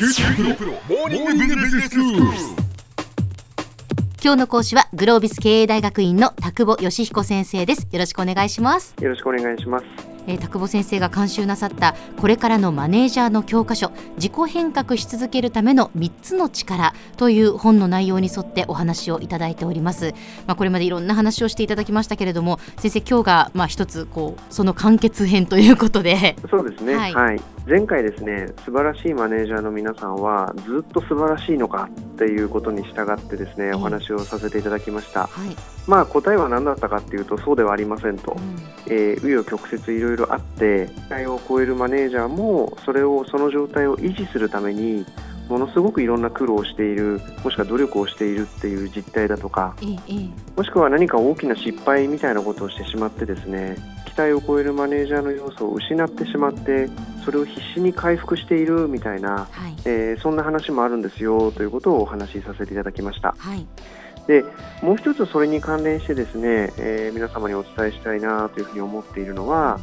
[0.00, 1.96] QTPro モーニングビジネススク
[4.24, 9.84] 今日の講師はグロービス経営大学院の田久保義彦先生ですよろしくお願いしますよろしくお願いします。
[10.26, 20.14] えー、田久保先生が監修なさったこれからのマネージャーの教科書自己変革し続けるための3つの力という本の内容に沿ってお話をいただいております、
[20.46, 26.94] まあ、これまでいろんな話をしていただきましたけれども先生今日がまあ一つこうその完結編ということでそうですね。
[26.94, 27.40] ははいい。
[27.70, 35.28] 前回ですね、素晴らしいマネージャーの皆さんはずっと素晴らしいのかっていうことに従ってですね、んお話をさせていただきました。
[35.28, 35.54] はい、
[35.86, 38.36] まあ答えは何だったかっていうとそうではありませんと。
[38.88, 45.06] えー、紆余曲折いろいろあって期待を超えるマネージャーもそれをその状態を維持するために
[45.48, 53.76] ものすごくいろんな苦労をしているもしくは努力をしているっていう実態だとかうん、えええもしくは何か大きな失敗みたいなことをしてしまってですね
[54.20, 56.90] 期待を超えるマネージャーの要素を失ってしまって
[57.24, 59.74] それを必死に回復しているみたいな、はい。
[59.86, 63.34] えーそんな話もあるんですよということをお話しさせていただきました。
[63.38, 63.66] はい。
[64.26, 64.44] で
[64.82, 69.80] もう一つそれに関連してですね、えー皆様にお伝えしたいなというふうに思っているのは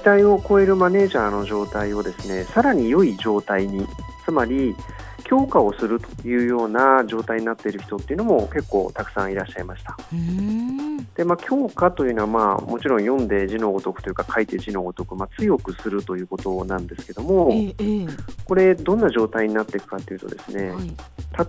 [0.00, 3.86] 期待を超えるマネージャーの状態をですねさらに良い状態に
[4.24, 4.76] つまり
[5.32, 9.96] 強化をするというような状態になっている人っていうのも結構たくさんいらっしゃいました。
[11.14, 18.06] で、まあ、強化というのは、まあ、もちろん読んで字のごとくというか書いて字のごとく、まあ、強くするということなんですけどもえええ
[18.44, 20.92] これどんな状態になっていくかというとですねえはい。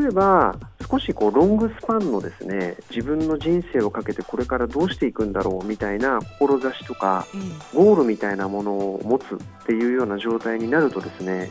[0.00, 0.54] 例えば
[0.88, 7.76] 少しこうロングスパンのですね自分の人生をかけてこれからどうしていくんだろうみたいな志とかええ。
[7.76, 11.48] ゴールみたいなものを持つっていうような状態になるとですねはい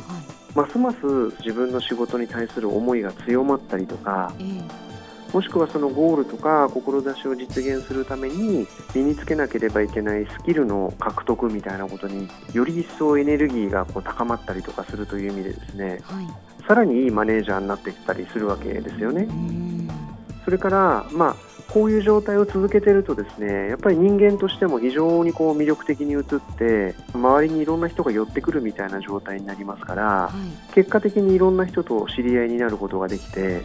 [0.55, 0.97] ますます
[1.39, 4.61] 自分の仕事に対する思いが強まったりとかえ
[5.33, 16.27] もしくはそのゴールとか志を実現するために身につけなければいけないスキルの獲得みたいなことにより一層エネルギーがこう高まったりとかするという意味でですねえはい。
[16.67, 19.27] さらにいいマネージャーになっていったりするわけですよね。
[20.45, 21.35] それから、まあ、
[21.69, 26.23] こういう状態を続けているとですねやっぱり人間としても非常にこう魅力的に映っ
[26.57, 33.61] て周りにいろんな人が寄ってくるみたいな状態になりますからはい結果的にいろんな人と知り合いになることができて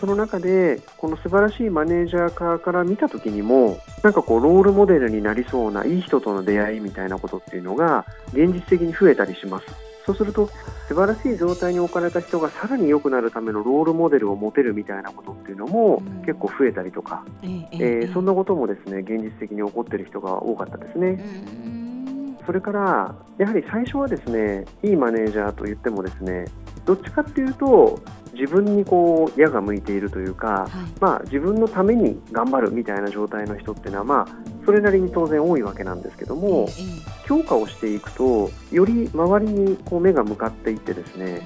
[0.00, 9.91] その中でこの素晴らしいマネージャー側から見た時にもなんかこうロールモデルになりそうないい人との出会いみたいなことっていうのが現実的に増えたりします。
[10.06, 10.48] そうすると
[10.88, 16.22] 素晴らしい状態に置かれた人がさらに良くなるためのロールモデルを持てるみたいなことっていうのもうん。
[16.22, 21.08] 結構増えたりとか、えええーそんなこともですね現実的に起こっている人が多かったですね。
[21.08, 21.71] うーん
[22.46, 26.46] それからやはり最初はですねいいマネージャーと言ってもですね
[26.84, 28.00] どっちかっていうと
[28.32, 31.00] 自分にこう矢が向いているというか、はい。
[31.00, 37.26] まあ、自分のために頑張るみたいな状態の人っていうのは、まあ、それなりに当然多いわけなんですけどもええ。
[37.26, 41.40] 強化をしていくとより周りにこう目が向かっていってですね、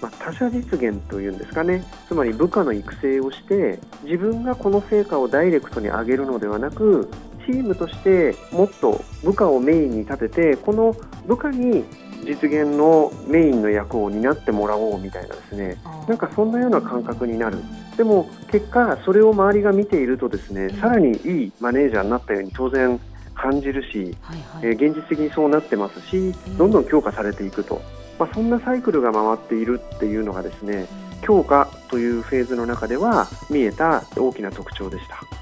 [0.00, 7.10] まあ、他者実現というんですかねつまり部下の育成をして自分がこの成果をダイレクトに上げるのではなく
[7.48, 10.94] チームとしてもっと部下をメインに立ててこの
[11.26, 11.82] 部下に
[12.22, 15.80] 実現のメインの役を担ってもらおうみたいなですね。
[16.06, 17.56] なんかそんなような感覚になる。
[17.96, 23.00] でも結果それを周りが見ているとですねさらにいいマネージャーになったように当然
[23.34, 24.14] 感じるし
[24.62, 26.58] えー現実的にそうなってますしうん。
[26.58, 27.80] どんどん強化されていくと、
[28.18, 30.86] まあ、そんなサイクルが回っているっていうのがですね
[31.22, 35.37] 強化というフェーズの中では見えた大きな特徴でした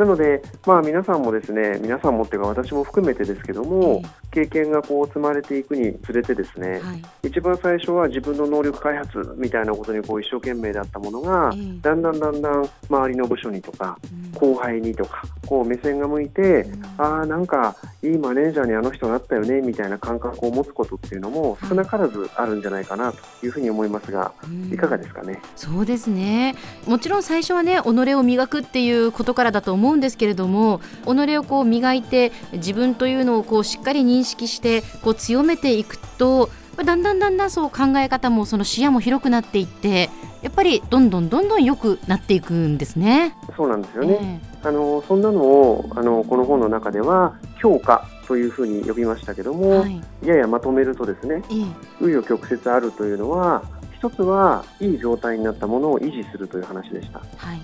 [0.00, 7.28] なので、まあ、皆さんもですね皆さんもっていうか私も含めてですけども経験がこう積まれていくにつれてですねはい。
[7.28, 11.80] 一番最初は自分の能力開発みたいなことにこう一生懸命だったものがええ。
[11.82, 24.72] だんだんだんだん周りの部署にとかうん後輩にとかこう目線が向いてああなんかいいマネージャーにあの人なったよねみたいな感覚を持つことっていうのも少なからずあるんじゃないかなというふうに思いますがうん。
[24.72, 25.40] いかがですかね？
[25.56, 26.54] そうですね。
[26.86, 36.48] もちろん最初はね己を磨くっていうことからだと思うんですけれども己をこう磨いて自分というのをこうしっかり認識してこう強めていくと
[36.84, 40.10] だんだんだんだんそう考え方もその視野も広くなっていって
[40.42, 43.36] やっぱりどんどんどんどん良くなっていくんですね。
[43.56, 44.40] そうなんですよね。
[44.62, 53.62] あのそんなのをあのこの本の中では評価というふうに呼びましたけども、はいややまとめるとですねええ紆余曲折あるというのは
[53.98, 57.20] 一つはいい状態になったものを維持するという話でした。
[57.36, 57.60] はい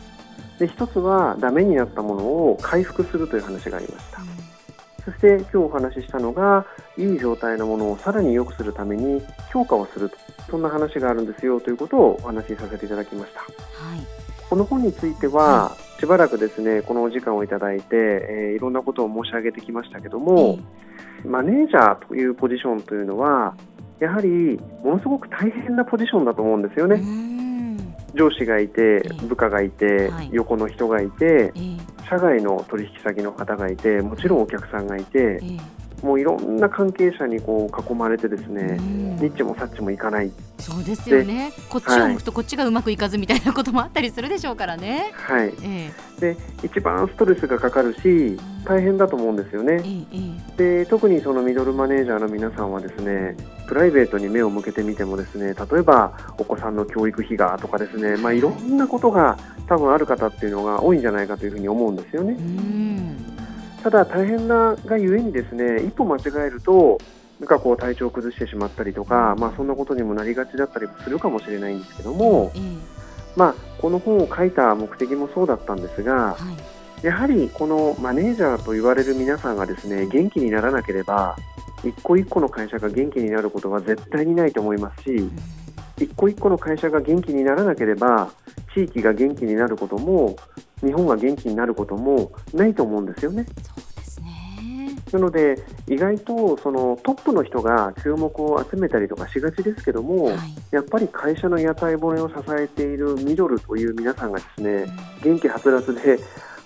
[0.58, 4.20] で一つはダメになったものを回復するという話がありました。
[5.06, 6.66] そして今日お話ししたのが
[6.98, 9.22] いい状態のものをさらに良くするために
[9.52, 10.16] 強化をすると
[10.50, 13.40] そんな話があるんですよということをお話しさせていただきました。
[13.40, 13.50] はい。
[14.50, 20.58] この本についてはしばらくですねこのお時間をいただいて、えーいろんなことを申し上げてきましたけども、
[21.24, 23.54] マネージャーというポジションというのは
[24.00, 27.00] やはりものすごく大変なポジションだと思うんですよね。
[28.14, 31.52] 上司がいて、部下がいて、はい、横の人がいて、
[32.08, 35.40] 社外の取引先の方がいて、もちろんお客さんがいて、
[36.02, 38.78] もういろんな関係者にこう囲まれてですね、
[39.20, 40.30] ニッチもサッチもいかない。
[40.58, 41.52] そうですよね。
[41.68, 45.12] こっちを向くとこっちがうまくいかずみたいなこともあったりするでしょうからね。
[45.14, 45.54] はい。
[45.62, 49.74] えー、で一番ストレスがかかるし大変だと思うんですよね。
[49.74, 53.36] えー、で特にそのミドルマネージャーの皆さんはですね、
[53.68, 59.38] プライベートに目を向けてみてもですね、例えばお子さんの教育費がとかですね、まあいろんなことが
[59.68, 62.36] 多分ある方っていうのが多いんじゃないかというふうに思うんですよね。
[63.82, 66.98] ただ大変ながゆえにですね一歩間違えると
[67.40, 72.80] なんかこう体調を崩してしまったりとか、まあ、そんなことにもなりがちだったりもするかもしれないんですけども、うん、
[73.36, 76.36] まあ、この本を書いた目的もそうだったんですが、は
[77.02, 81.36] い、やはりこのマネージャーと言われる皆さんがですね元気にならなければ
[81.84, 85.38] 一個一個の会社が元気になることは絶対にないと思いますし、うん、
[85.98, 88.30] 一個一個の会社が元気にならなければ
[88.74, 90.36] 地域が元気になることも
[90.80, 93.46] 日本が元気になることもないと思うんですよね。
[95.16, 95.56] なので、
[95.88, 100.36] 意外とそのトップの人が注目を集めたりとかしがちですけども、はい、
[100.70, 104.86] やっぱり会社の屋台骨を支えているミドルという皆さんがですね、
[105.22, 106.18] 元気はつらつで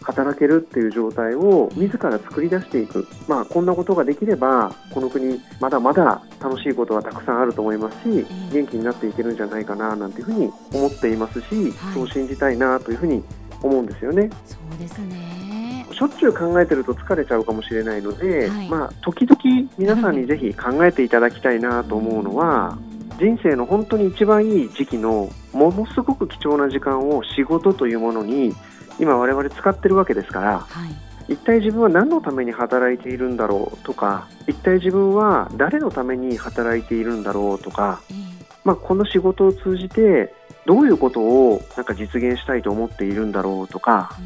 [0.03, 13.23] 働けるっていう状態を自ら作り出していく、まあ、こんなことができればこの国まだまだ楽しいことはたくさんあると思いますし元気になっていけるんじゃないかななんていうふうに思っていますし、そう信じたいなというふうに
[13.63, 14.31] 思うんですよね。
[14.47, 15.50] そうですね
[16.01, 22.79] しょっちゅう考えてると疲れちゃうかもしれないので、はい、まあ、時々皆さんにぜひ考えていただきたいなと思うのは、
[23.19, 28.55] 人生の本当に一番いい時期のものすごく貴重な時間を仕事というものに
[28.99, 30.87] 今我々使ってるわけですから、は
[31.29, 38.01] い、一体自分は何のために働いているんだろうとか一体自分は誰のために働いているんだろうとか、
[38.65, 40.33] まあ、この仕事を通じて
[40.65, 44.17] どういうことをなんか実現したいと思っているんだろうとか、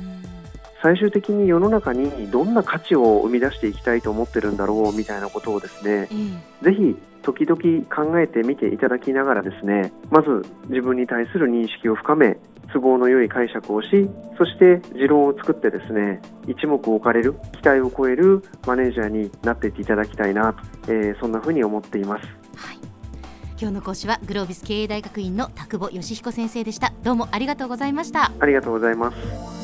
[0.84, 12.36] 最終的に世の中にどんな価値を生み出していきたいと思ってるんだろうみたいなことをですね、うん、ぜひ時々考えてみていただきながらですねまず自分に対する認識を深め
[12.70, 13.88] 都合の良い解釈をし
[14.36, 22.26] そして持論を作ってですね一目置かれる期待を超えるマネージャーになっていっていただきたいなと、えー、そんなふうに思っています。
[22.56, 22.78] はい。
[23.58, 26.92] 今日の講師はグロービス経営大学院の田久保義彦先生でした。
[27.02, 28.32] どうもありがとうございました。
[28.38, 29.63] ありがとうございます